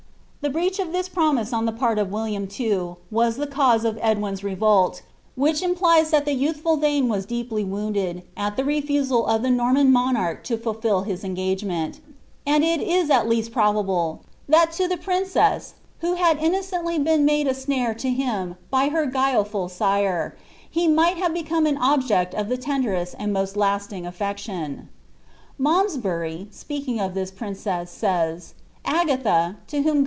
The 0.41 0.49
breach 0.49 0.79
of 0.79 0.91
this 0.91 1.07
promise 1.07 1.53
on 1.53 1.67
ilie 1.69 1.77
pan 1.77 1.99
of 1.99 2.09
Wil 2.11 2.25
linni, 2.27 2.59
Ino, 2.61 2.97
was 3.11 3.37
the 3.37 3.45
nufe 3.45 3.85
of 3.85 3.99
Edwin's 4.01 4.43
revolt, 4.43 5.03
which 5.35 5.61
unplies 5.61 6.09
that 6.09 6.25
the 6.25 6.31
youth 6.33 6.61
fid 6.63 6.81
thane 6.81 7.07
was 7.07 7.27
deeply 7.27 7.63
wounded 7.63 8.23
at 8.35 8.57
ihe 8.59 8.65
refusal 8.65 9.27
of 9.27 9.45
ihe 9.45 9.51
Norman 9.51 9.91
monarch 9.93 10.43
li> 10.49 10.57
fulfil 10.57 11.03
his 11.03 11.23
engagement; 11.23 11.99
and 12.43 12.63
il 12.63 12.79
is 12.81 13.11
at 13.11 13.29
least 13.29 13.51
probable, 13.51 14.21
thai 14.51 14.65
lo 14.81 14.87
the 14.87 14.97
princtn 14.97 15.73
who 15.99 16.15
had 16.15 16.39
innocently 16.41 16.97
been 16.97 17.23
made 17.23 17.45
a 17.45 17.53
snare 17.53 17.93
to 17.93 18.09
him 18.09 18.55
by 18.71 18.89
her 18.89 19.05
^ileful 19.05 19.69
eirc;, 19.69 20.31
lie 20.75 20.87
mig'lit 20.87 21.17
have 21.17 21.35
become 21.35 21.67
an 21.67 21.77
object 21.77 22.33
of 22.33 22.49
the 22.49 22.57
lenderesl 22.57 23.13
and 23.19 23.31
most 23.31 23.53
lasting^ 23.53 24.05
nfR 24.05 24.33
ctioii 24.33 24.87
Malmsbnry, 25.59 26.47
apeakiiig 26.47 26.99
of 27.05 27.13
tliis 27.13 27.35
princess, 27.35 27.91
says," 27.91 28.55
Agallia, 28.85 29.57
lo 29.71 29.81
whom 29.83 29.93
Q«! 29.99 29.99